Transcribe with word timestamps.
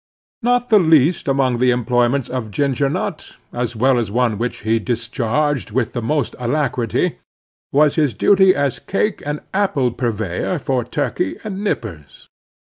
Not 0.41 0.69
the 0.69 0.79
least 0.79 1.27
among 1.27 1.59
the 1.59 1.69
employments 1.69 2.27
of 2.27 2.49
Ginger 2.49 2.89
Nut, 2.89 3.37
as 3.53 3.75
well 3.75 3.99
as 3.99 4.09
one 4.09 4.39
which 4.39 4.61
he 4.61 4.79
discharged 4.79 5.69
with 5.69 5.93
the 5.93 6.01
most 6.01 6.35
alacrity, 6.39 7.19
was 7.71 7.97
his 8.01 8.15
duty 8.15 8.55
as 8.55 8.79
cake 8.79 9.21
and 9.23 9.41
apple 9.53 9.91
purveyor 9.91 10.57
for 10.57 10.83
Turkey 10.83 11.35
and 11.43 11.63
Nippers. 11.63 12.29